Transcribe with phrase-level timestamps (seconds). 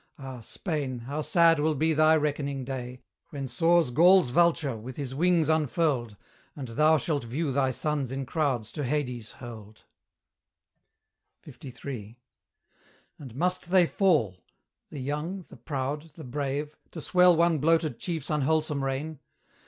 [0.17, 0.97] Ah, Spain!
[1.01, 6.17] how sad will be thy reckoning day, When soars Gaul's Vulture, with his wings unfurled,
[6.55, 9.83] And thou shalt view thy sons in crowds to Hades hurled.
[11.45, 12.17] LIII.
[13.19, 14.37] And must they fall
[14.89, 19.19] the young, the proud, the brave To swell one bloated chief's unwholesome reign?